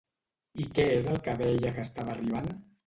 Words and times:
I 0.63 0.65
què 0.79 0.87
és 0.95 1.11
el 1.13 1.21
que 1.29 1.37
veia 1.45 1.77
que 1.77 1.87
estava 1.89 2.17
arribant? 2.19 2.55